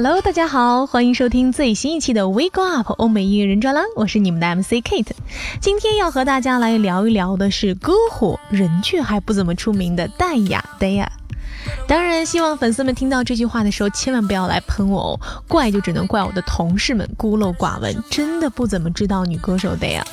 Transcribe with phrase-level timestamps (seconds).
[0.00, 5.10] Hello，大家好，欢迎收听最新一期的 We Go Up 欧美音乐人专栏，我是你们的 MC Kate。
[5.60, 11.08] 今天要和大家来聊一聊的是歌火人却还不怎么出名的戴雅 Daya。
[11.88, 20.04] 当然，希望粉丝们听到这句话的时候，千万不要来喷我哦，怪就只能怪我的同事们孤陋寡闻，真的不怎么知道女歌手 Daya。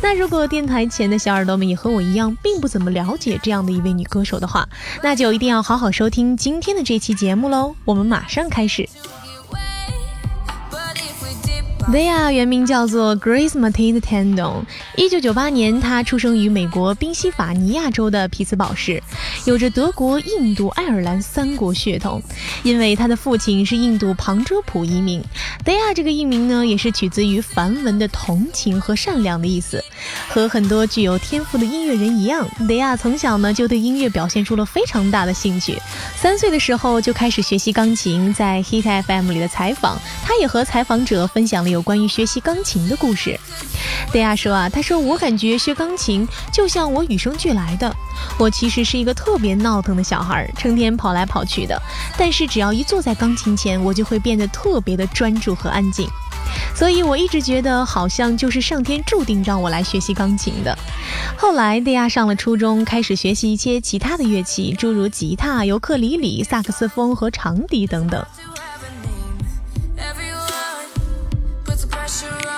[0.00, 4.66] 那如果电台前的小耳朵们也和我一样，并不怎么了解这样的一位女歌手的话，
[5.02, 7.74] 那就一定要好好收听今天的这期节目喽。
[7.84, 8.88] 我们马上开始。
[11.88, 14.64] Dea 原名叫做 Grace Matilda Tandon。
[14.96, 19.00] 一九九八年，她出生于美国宾夕法尼亚州的匹兹堡市，
[19.44, 22.20] 有着德国、印度、爱尔兰三国血统。
[22.64, 25.22] 因为她的父亲是印度旁遮普移民
[25.64, 29.82] ，Dea 这个艺名呢，也是取自于梵文的同情和善良的意思。
[30.28, 35.80] 和很多具有天赋的音乐人一样，Dea 从小呢就对音乐表现出了非常大的兴趣。
[36.16, 43.38] 三岁的时候就开始学习钢琴，在 Hit FM 里的采访，他也和采访者分享了有关于学习钢琴的故事。
[44.10, 47.94] 戴亚说啊，他说我感觉学钢琴就像我与生俱来的。
[48.38, 51.78] 我其实是一个特别闹腾的小孩，成天跑来跑去的。
[52.16, 56.08] 但是只要一坐在钢琴前，我就会变得特别的专注和安静。
[56.74, 60.76] 所以我一直觉得好像就是上天注定让我来学习钢琴的。
[61.36, 68.24] 后来戴亚上了初中，开始学习一些其他的乐器，诸如吉他、尤克里里、萨克斯风和长笛等等。
[71.84, 72.55] 不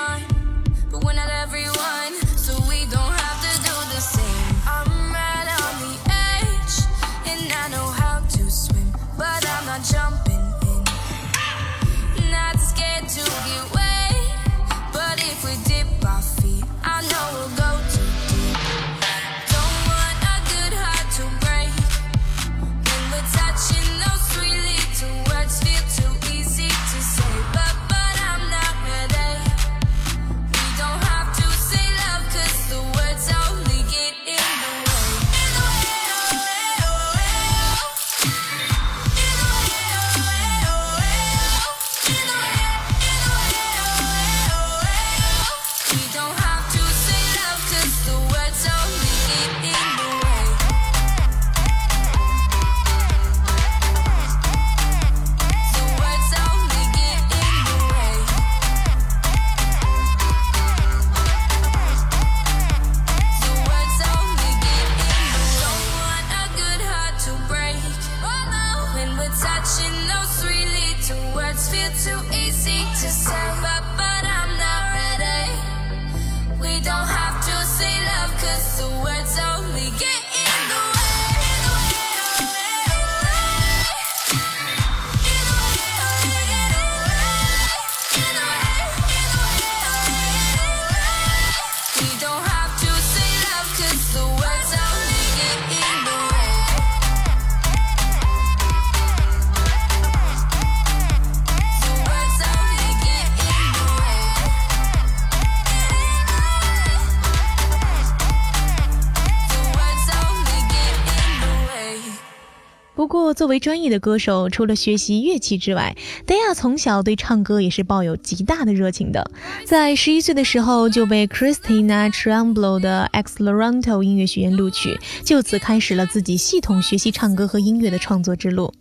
[113.34, 115.96] 作为专业的歌手，除了学习乐器之外，
[116.27, 119.30] 戴亚从小对唱歌也是抱有极大的热情的。
[119.64, 128.72] 在十一岁的时候，就被 Christina t r e m b l o 的 X Loranto 音乐学院录取，就此开始了自己系统学习唱歌和音乐的创作之路。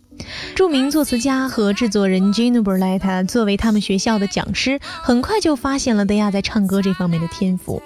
[0.54, 7.82] 著名作词家和制作人 Gino Berletta 作为他们学校的讲师，很快就发现了德亚在唱歌这方面的天赋。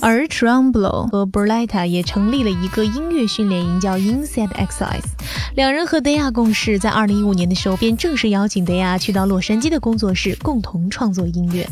[0.00, 5.04] 而 Trumblo 和 Berletta 也成立了一个音乐训练营，叫 Inside Exercise。
[5.54, 11.66] 两人和德亚共事，在2015年的时候便正式邀请德亚去到洛杉矶的工作室，共同创作音乐。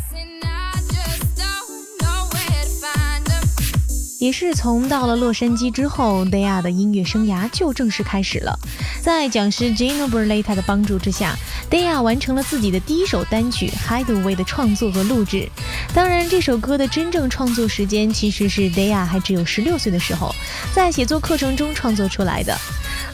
[4.26, 8.59] 也是从到了洛杉矶之后，Dea 的音乐生涯就正式开始了。
[9.00, 11.37] 在讲师 Gino Berletta 的帮助之下
[11.70, 13.70] ，Dea 完成了自己的第一首单曲
[14.05, 15.49] 《Hideaway》的创作和录制。
[15.94, 20.34] 当然，这首歌的真正创作时间其实是 Dea 还只有十六岁的时候，
[20.75, 22.58] 在写作课程中创作出来的。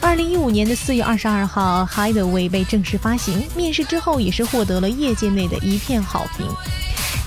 [0.01, 6.47] 二零一五年的四月二十二号，《Hideaway》被正式发行，面世之后也是获得了业界内的一片好评。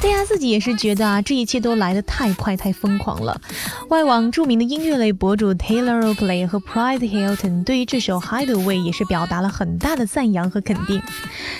[0.02, 3.40] 戴亚自己也是觉得啊，这一切都来得太快、太疯狂了。
[3.88, 11.00] 外网著名的音乐类博主 Taylor Oakley 和 Pride Hilton 对于这首 Hideaway 也是表达了很大的赞扬和肯定。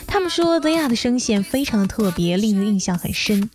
[0.06, 3.48] 他们说，戴亚的声线非常的特别，令人印象很深。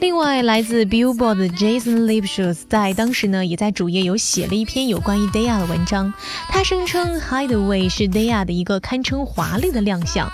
[0.00, 6.12] 另外，来自 Billboard 的 Jason Lipschutz 在当时呢，也在主页有写了一篇有关于 Daya 的文章。
[6.48, 10.30] 他声称 Hideaway 是 Daya 的一个堪称华丽的亮相。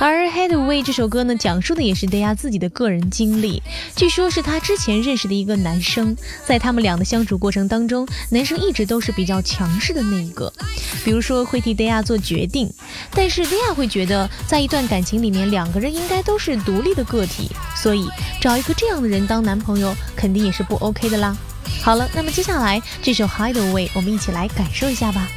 [0.00, 3.60] 而《Hideaway》这首歌呢，讲述的也是 Daya 自己的个人经历。
[3.96, 6.16] 据说是他之前认识的一个男生，
[6.46, 10.52] 在他们俩的相处过程当中，男生一直都是比较强势的那一个，
[11.04, 12.72] 比如说会替 Daya 做决定。
[13.10, 18.06] 但是 Daya 会觉得，在一段感情里面，两个人应该都是独立的个体，所以
[18.40, 21.36] 找一个这样的人当男朋友，肯定也是不 OK 的啦。
[21.82, 25.28] 好了，那么接下来这首《Hideaway》，我们一起来感受一下吧。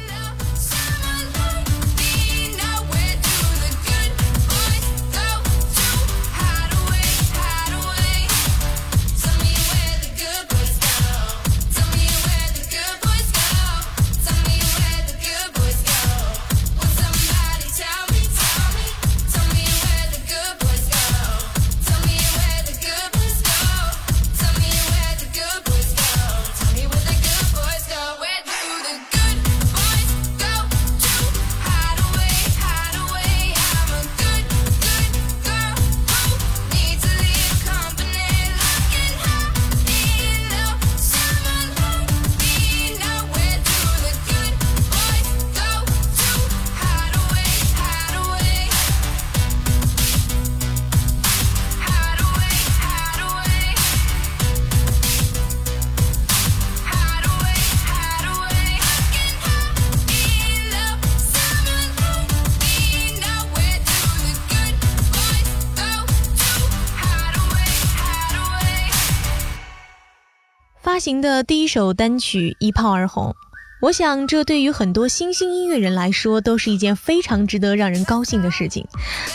[71.02, 73.34] 行的第一首单曲一炮而红，
[73.82, 78.86] 我想这对于很多新兴音乐人来说都是一件非常值得让人高兴的事情。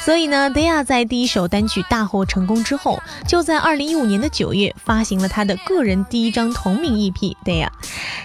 [0.05, 2.97] 所以呢，Daya 在第一首单曲大获成功之后，
[3.27, 7.67] 就在二零一五年的九月发行了他的个人第一张同名 EP Daya。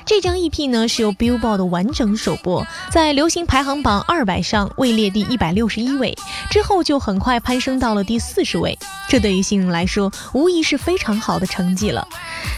[0.07, 6.17] 这张 EP 呢是由 Billboard 完整首播，在流行排行榜二百上位列第一百六十一位，
[6.49, 8.79] 之后就很快攀升到了第四十位。
[9.09, 12.07] 这对于新人来说，无疑是非常好的成绩了。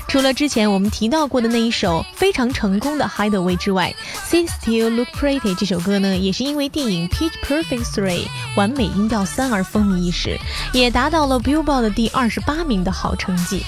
[0.07, 3.95] 除了之前我们提到过的那一首非常成功的《Hideaway》之外，
[4.31, 8.25] 《Sit Still Look Pretty》这首歌呢，也是因为电影《Peach Perfect Three》
[8.57, 10.39] 完美音调三而风靡一时，
[10.73, 13.65] 也达到了 Billboard 的第二十八名的好成绩。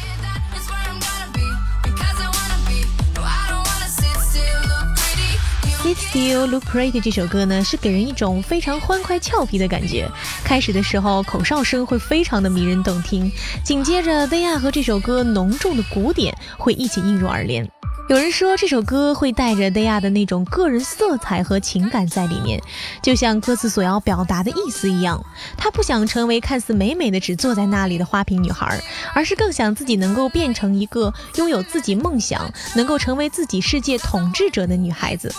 [5.87, 10.11] Sit Still Look Pretty 这首歌呢，是给人一种非常欢快俏皮的感觉。
[10.43, 13.31] 开始的时候，口哨声会非常的迷人动听，
[13.65, 17.71] 紧接着 Daya 和这首歌浓重的鼓点会一起映入耳帘。
[18.09, 22.61] 有人说这首歌会带着 Daya 的那种个人色彩和情感在里面，
[23.01, 25.25] 就像歌词所要表达的意思一样。
[25.57, 28.81] 她不想成为看似美美的只坐在那里的花瓶女孩，
[29.15, 35.33] 而是更想自己能够变成一个拥有自己梦想、能够成为自己世界统治者的女孩子。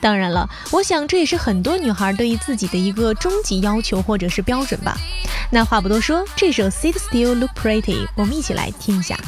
[0.00, 4.96] 当然了，我想这也是很多女孩对于自己的一个终极要求或者是标准吧。
[5.50, 9.18] 那话不多说，这首 Sit Still Look Pretty，我们一起来听一下。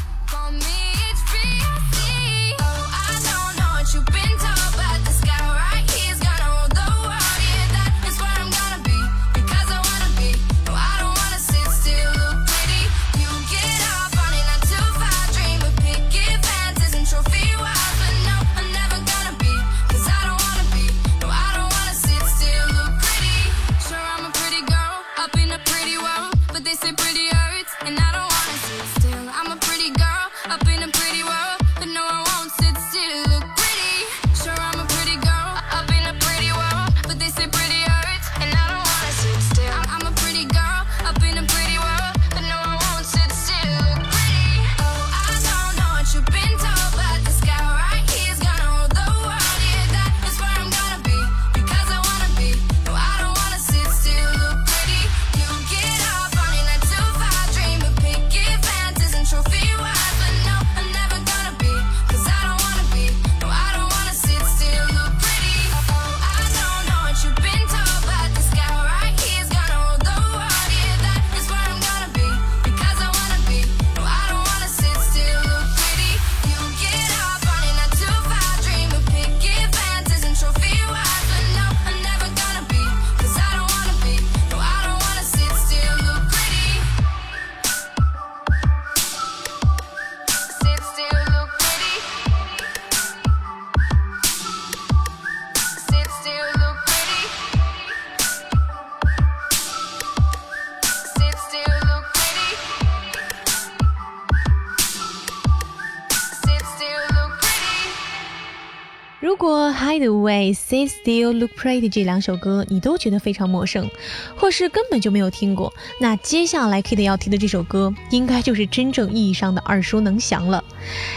[109.42, 113.90] 果《Hideaway》《Sit Still Look Pretty》这两首歌你都觉得非常陌生，
[114.36, 120.62] 或是根本就没有听过，那接下来 Kate 要提的这首歌应该就是真正意义上的耳熟能详了。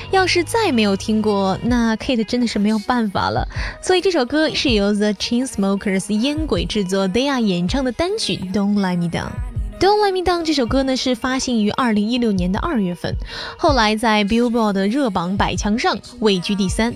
[0.09, 3.47] 要是再没有听过，那 Kate 真的是没有办法了。
[3.79, 9.29] 所以这首歌是由 The Chainsmokers 烟鬼制作，They Are 演唱的单曲《Don't Let Me Down》。
[9.77, 13.13] Don't Let Me Down 这首歌呢是发行于二零一六年的二月份，
[13.57, 16.95] 后来在 Billboard 的热榜百强上位居第三，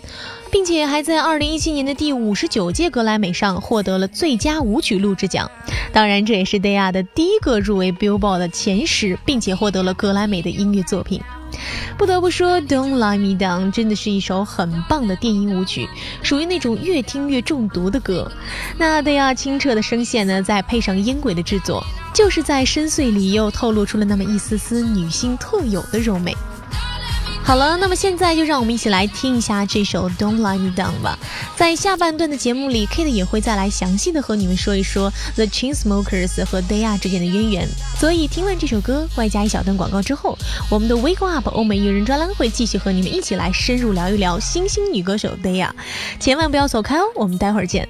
[0.50, 5.52] 并且还在二零一七年的第五十九届格莱美上获得了最佳舞曲录制奖。
[5.92, 11.22] 当然，这也是 Daya 的第一个入围 Billboard 的前十，并且获得了格莱美的音乐作品。
[11.98, 15.88] 不得不说，《Don't Let Me Down》真的是一首很棒的电音舞曲，
[16.24, 18.32] 属于那种越听越中毒的歌。
[18.78, 26.36] 那对呀，清澈的声线呢，再配上烟鬼的制作，就是在深邃里又透露出了那么一丝丝女性特有的柔美。
[27.50, 31.18] 好了，那么现在就让我们一起来听一下这首《Don't Let Me Down》吧。
[31.56, 37.68] 在下半段的节目里，Kate 也会再来详细的和你们说一说 The Chainsmokers 和 Daya 之间的渊源。
[37.98, 40.38] 所以听完这首歌，外加一小段广告之后，
[40.70, 45.72] 我们的 Wake Up 欧美艺人专栏会继续和你们一起来深入聊一聊新兴女歌手 Daya。
[46.20, 47.90] 千万不要走开哦，我们待会儿见。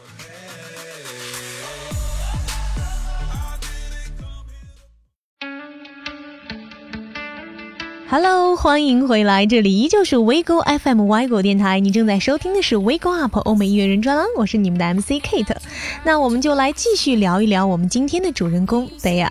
[8.11, 15.55] ！Hello，欢迎回来，这里依旧是 WeGo FM 歪狗电台，你正在收听的是 WeGo Up 欧美音乐人专栏，我是你们的 MC Kate。
[16.03, 19.29] 那我们就来继续聊一聊我们今天的主人公 Daya。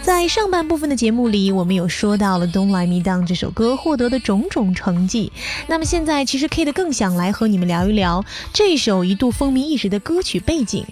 [0.00, 5.32] 在上半部分的节目里，我们有说到了《Don't Let Me Down》这首歌获得的种种成绩。
[5.66, 10.86] 那么现在，其实 Kate 更想来和你们聊一聊这首一度风靡一时的歌曲背景。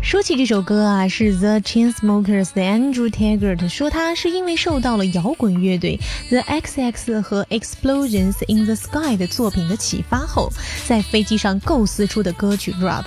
[0.00, 5.98] 说起这首歌啊，是 The Chainsmokers 的 Andrew Taggart 说，他是因为受到了摇滚乐队
[6.30, 10.50] The XX 和 Explosions in the Sky 的作品的启发后，
[10.86, 13.04] 在飞机上构思出的歌曲 rap。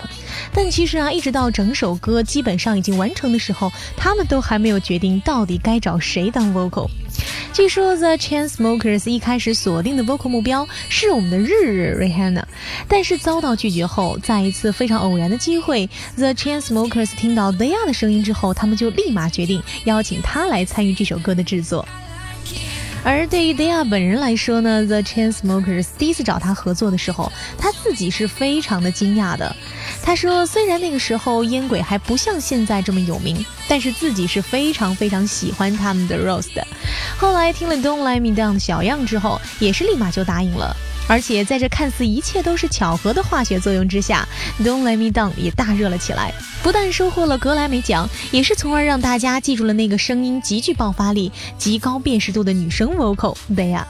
[0.54, 6.88] 但其实啊，一直到整首歌基本上已经完成的时候，他们都还没有决定到底该找谁当 vocal。
[7.54, 12.44] 据说 The Chainsmokers 一开始锁定的 vocal 目标是我们的日日 Rihanna，
[12.88, 21.86] 但是遭到拒绝后，在一次非常偶然的机会，The Chainsmokers 听到 Daya 的声音之后，他们就立马决定邀请她来参与这首歌的制作。
[23.04, 29.56] 而对于 Dea 本人来说呢，The Chainsmokers 第一次找他合作的时候，他自己是非常的惊讶的。
[30.04, 36.66] 他说，虽然那个时候烟鬼还不像现在这么有名，但是自己是非常非常喜欢他们的 Rose 的。
[37.18, 40.76] 后来听了 Don't Let Me Down 的小样之后，也是立马就答应了。
[41.12, 44.26] 而且在这看似一切都是巧合的化学作用之下
[44.64, 46.34] ，Don't Let Me Down 也大热了起来。
[46.64, 53.84] 不但收获了格莱美奖，也是从而让大家记住了那个声音极具爆发力、极高辨识度的女生 vocal Dea。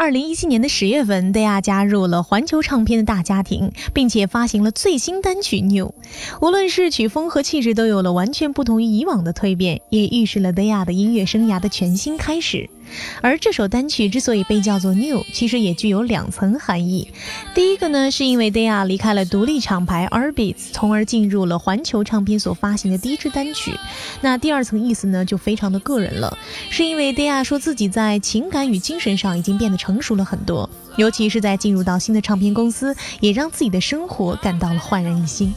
[0.00, 5.88] 二零一七年的十月份，戴亚加入了环球唱片的大家庭，并且发行了最新单曲《New》。
[6.40, 12.70] 无论是曲风和气质，都有了完全不同于以往的蜕变，也预示了戴亚的音乐生涯的全新开始。
[13.20, 17.10] 而这首单曲之所以被叫做 New，其实也具有两层含义。
[17.54, 23.74] 第一个呢，是因为 Dea 离开了独立厂牌 Arbits，从而进入了环球唱片所发行的第一支单曲。
[24.20, 26.36] 那第二层意思呢，就非常的个人了，
[26.70, 35.52] 是因为 Dea 说自己在情感与精神上已经变得成熟了很多，尤其是在进入到新的唱片公司，也让自己的生活感到了焕然一新。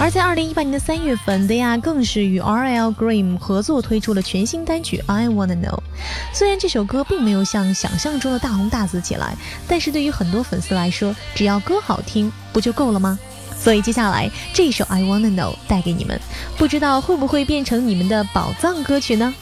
[0.00, 2.88] 而在二零一八年的三月份，Dea 更是与 R.L.
[2.92, 5.76] Green 合作推出了全新单曲《I Wanna Know》。
[6.32, 9.36] 虽然这首歌并没有像想象中的大红大紫起来，
[9.68, 13.18] 但是对于很多粉丝来说，只要歌好听，不就够了吗？
[13.58, 16.18] 所以接下来这首《I Wanna Know》带给你们，
[16.56, 19.34] 不知道会不会变成你们的宝藏歌曲呢？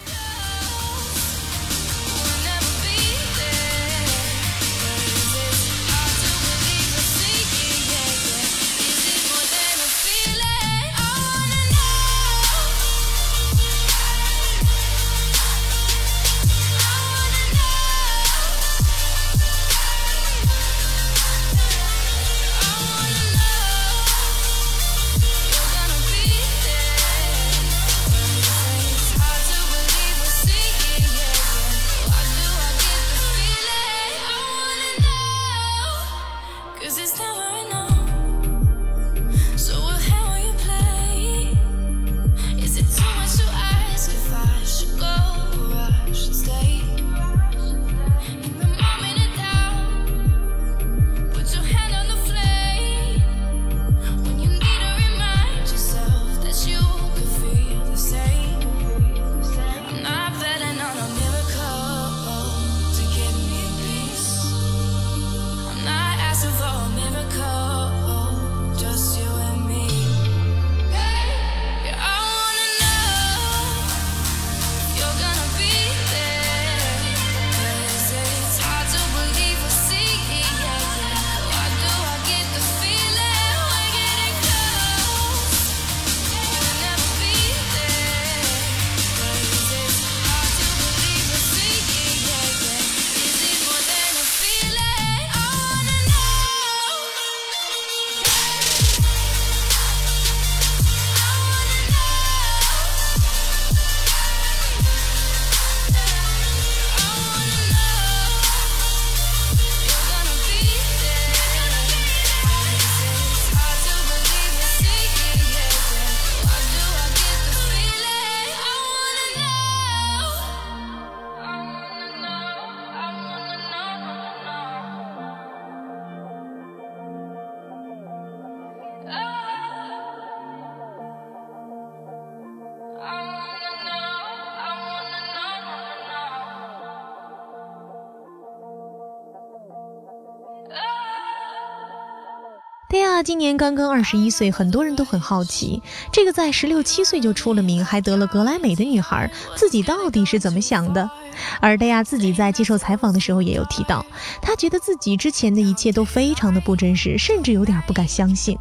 [143.18, 151.10] 戴亚今年刚刚二十一岁，很多人都很好奇，这个在十六七岁就出了名，还得了格莱美的女孩，自己到底是怎么想的？
[151.58, 154.06] 而戴亚自己在接受采访的时候也有提到，
[154.40, 158.56] 他觉得自己之前的一切都非常的不真实，甚至有点不敢相信。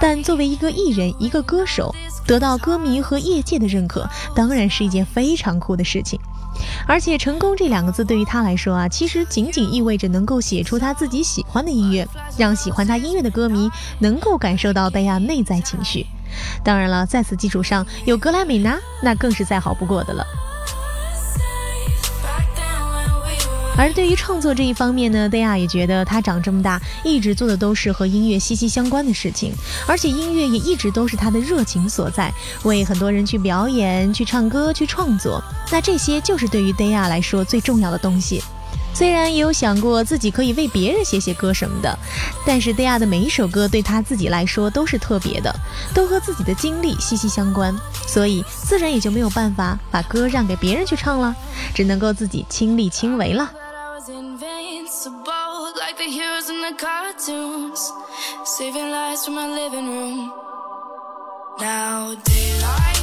[0.00, 1.92] 但作为一个艺人，一个歌手，
[2.28, 6.16] 得到歌迷和业界的认可，当然是一件非常酷的事情。
[6.86, 12.06] 而且“成功”这两个字对于他来说啊，其实仅仅意味着能够写出他自己喜欢的音乐，
[12.38, 13.68] 让喜欢他音乐的歌迷
[13.98, 16.06] 能够感受到贝亚内在情绪。
[16.62, 20.24] 当然了，在此基础上有格莱美拿，那更是再好不过的了。
[23.78, 29.52] 而对于创作这一方面呢，戴亚也觉得他长这么大一直做的都是和音乐息息相关的事情，
[29.86, 35.42] 而且音乐也一直都是他的热情所在，为很多人去表演、去唱歌、去创作。
[35.70, 38.42] 那这些就是对于戴亚来说最重要的东西。
[38.94, 41.98] 虽然也有想过自己可以为别人写写歌什么的，
[42.46, 45.54] 但是戴亚的每一首歌对他自己来说都是特别的，
[45.92, 51.36] 都和自己的经历息息相关，所以自然也就没有办法把歌让给别人去唱了，
[51.74, 53.50] 只能够自己亲力亲为了。
[56.06, 57.92] The heroes in the cartoons,
[58.44, 60.32] saving lives from my living room.
[61.58, 62.95] Now daylight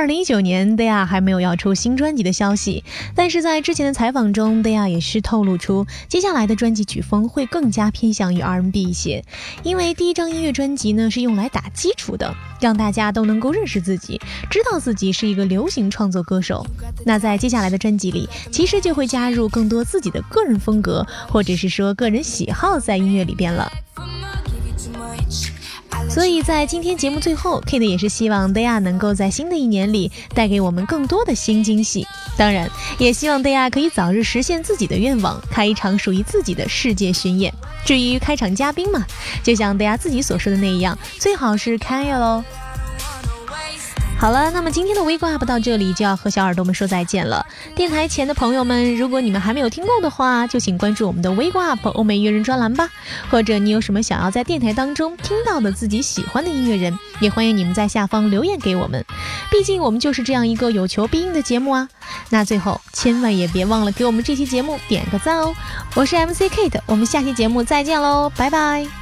[0.00, 2.82] 二零一九年 Daya 还没有要出新专辑的消息，
[3.14, 9.22] 但是在之前的采访中，Daya 也是透露出接下来的专辑曲风会更加偏向于 R&B 一些，
[9.62, 14.18] 因为第一张音乐专辑呢是用来打基础的，让大家都能够认识自己，
[14.50, 16.66] 知道自己是一个流行创作歌手。
[17.04, 23.70] 那在接下来的专辑里，其实就会加入更多自己的个人风格，或者是说个人喜好在音乐里边了。
[26.08, 32.06] 所以在今天节目最后，Kate 也是希望 Daya 能够在新的一年里带给我们更多的新惊喜。
[32.36, 37.52] 当然，也希望 Daya 可以早日实现自己的愿望，开一场属于自己的世界巡演。
[37.84, 39.04] 至于开场嘉宾嘛，
[39.42, 42.42] 就像 Daya 自己所说的那样，最好是 Kaya 喽。
[44.20, 47.46] 好了，那么今天的微挂不到这里就要和小耳朵们说再见了。
[47.74, 52.90] 电台前的朋友们，如果你们还没有听够的话，就请关注我们的微挂欧美音乐人专栏吧。
[53.30, 59.02] 或者你有什么想要在电台当中听到的自己喜欢的音乐人，也欢迎你们在下方留言给我们。
[59.50, 61.88] 毕竟我们就是这样一个有求必应的节目啊。
[62.28, 65.54] 那最后千万也别忘了给我们这期节目点个赞哦。
[65.94, 68.99] 我是 MC Kate，我们下期节目再见喽，拜拜。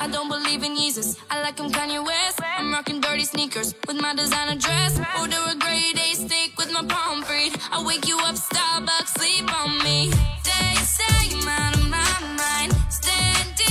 [0.00, 1.16] I don't believe in Jesus.
[1.30, 2.40] I like him Kanye West.
[2.56, 4.98] I'm rocking dirty sneakers with my designer dress.
[5.20, 7.50] Order a grade A steak with my palm free.
[7.72, 10.10] I wake you up, Starbucks, sleep on me.
[10.44, 12.72] They say I'm out of my mind.
[12.90, 13.67] Standing.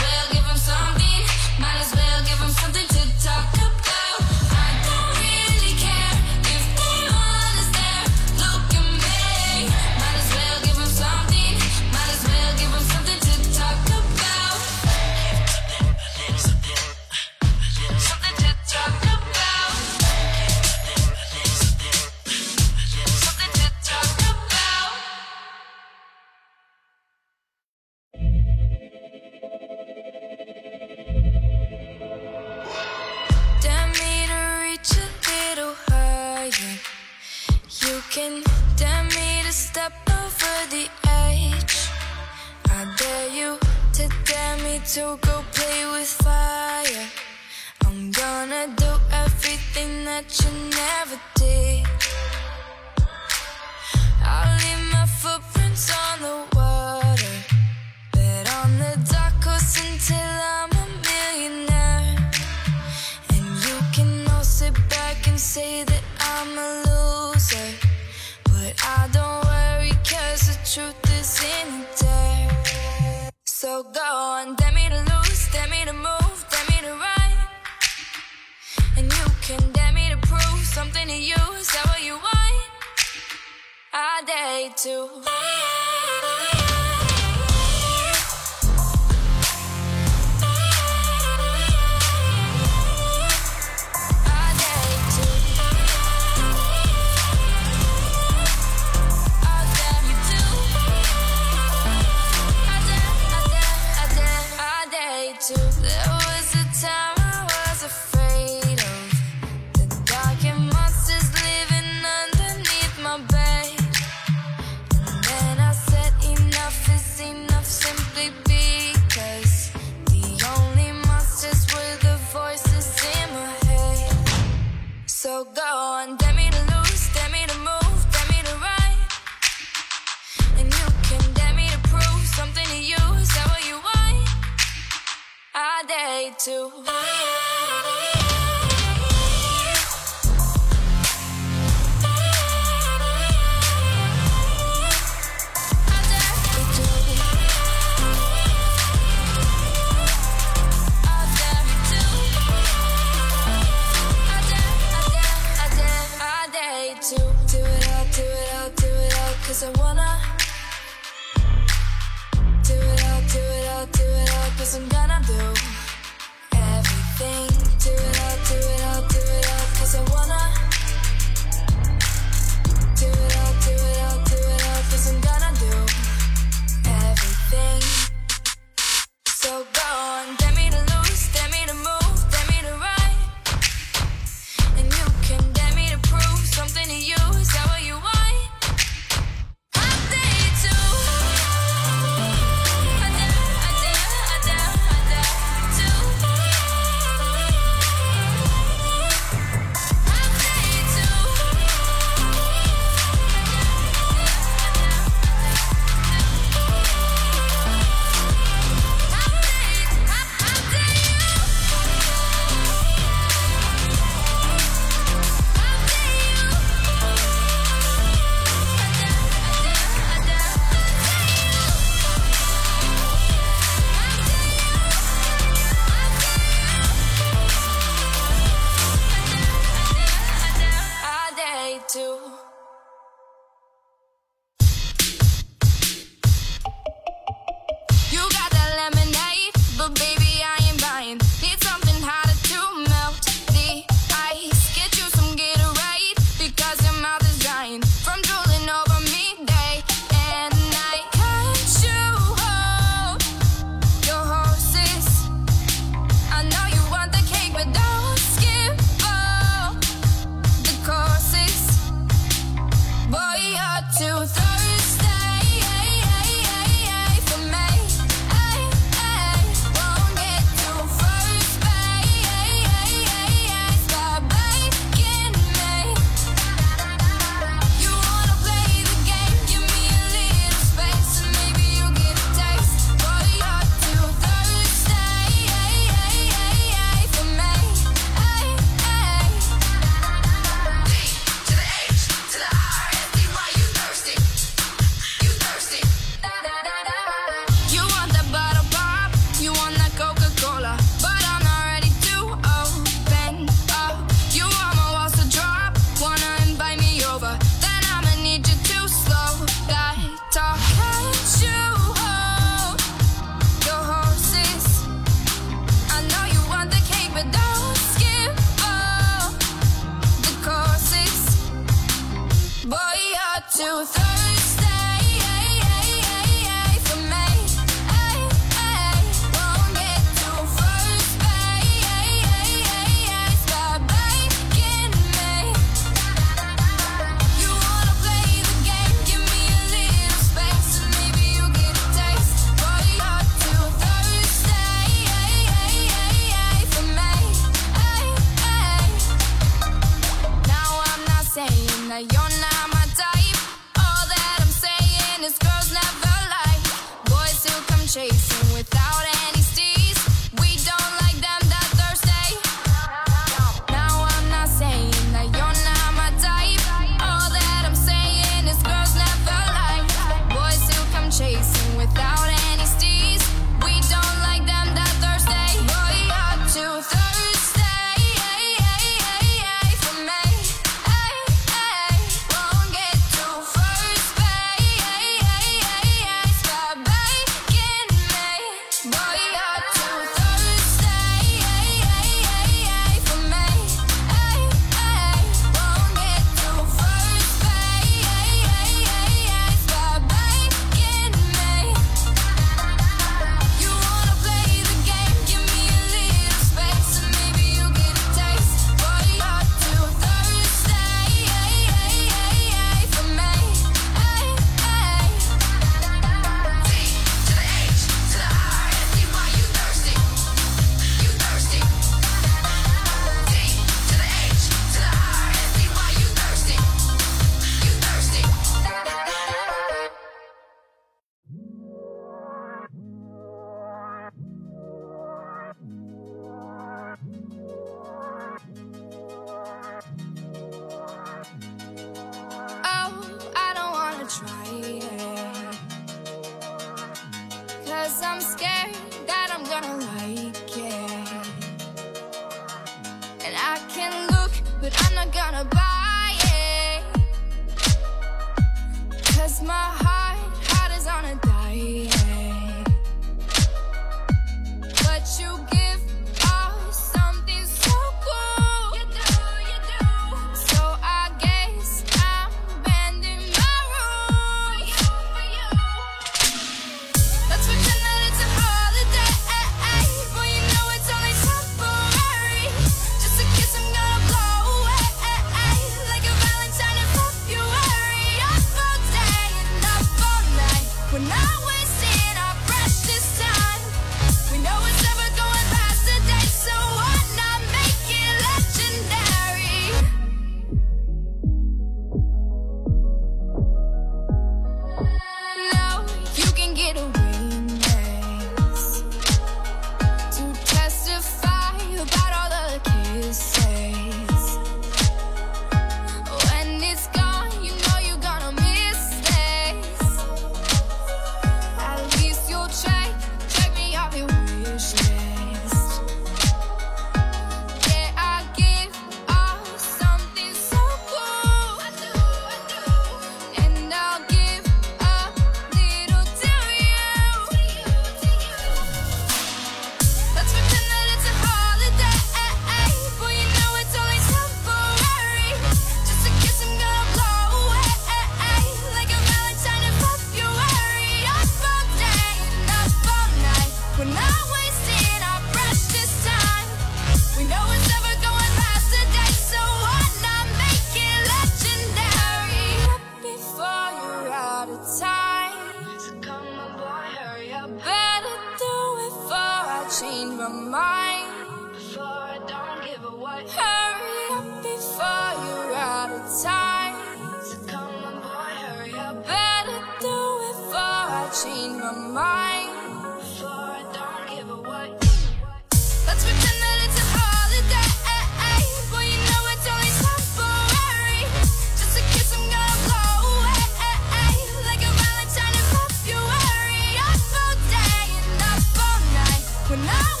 [599.65, 600.00] now